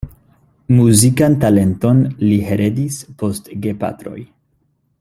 [0.77, 1.99] Muzikan talenton
[2.29, 4.19] li heredis post gepatroj.